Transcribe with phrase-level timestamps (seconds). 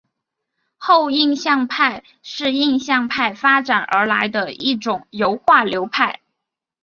[0.79, 6.21] 后印象派是印象派发展而来的一种油画流派。